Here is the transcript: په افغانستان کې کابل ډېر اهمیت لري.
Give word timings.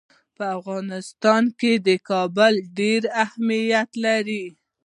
په 0.37 0.45
افغانستان 0.59 1.43
کې 1.59 1.73
کابل 2.09 2.53
ډېر 2.79 3.01
اهمیت 3.25 3.89
لري. 4.05 4.45